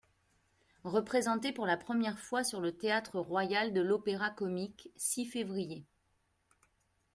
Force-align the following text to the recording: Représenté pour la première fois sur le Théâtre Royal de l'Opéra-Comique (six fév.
Représenté 0.85 1.51
pour 1.51 1.67
la 1.67 1.77
première 1.77 2.17
fois 2.17 2.43
sur 2.43 2.59
le 2.59 2.71
Théâtre 2.75 3.19
Royal 3.19 3.71
de 3.71 3.81
l'Opéra-Comique 3.81 4.89
(six 4.97 5.27
fév. 5.27 5.53